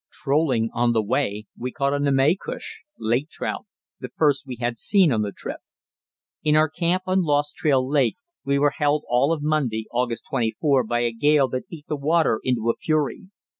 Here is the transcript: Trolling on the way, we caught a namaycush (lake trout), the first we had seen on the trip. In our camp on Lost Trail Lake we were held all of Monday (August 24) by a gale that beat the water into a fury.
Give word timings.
Trolling 0.09 0.71
on 0.73 0.93
the 0.93 1.03
way, 1.03 1.45
we 1.55 1.71
caught 1.71 1.93
a 1.93 1.99
namaycush 1.99 2.79
(lake 2.97 3.29
trout), 3.29 3.67
the 3.99 4.09
first 4.17 4.47
we 4.47 4.55
had 4.55 4.79
seen 4.79 5.11
on 5.11 5.21
the 5.21 5.31
trip. 5.31 5.59
In 6.41 6.55
our 6.55 6.69
camp 6.71 7.03
on 7.05 7.21
Lost 7.21 7.55
Trail 7.57 7.87
Lake 7.87 8.17
we 8.43 8.57
were 8.57 8.73
held 8.79 9.03
all 9.07 9.31
of 9.31 9.43
Monday 9.43 9.85
(August 9.91 10.23
24) 10.27 10.85
by 10.85 11.01
a 11.01 11.11
gale 11.11 11.47
that 11.49 11.67
beat 11.69 11.85
the 11.87 11.95
water 11.95 12.39
into 12.43 12.71
a 12.71 12.75
fury. 12.75 13.27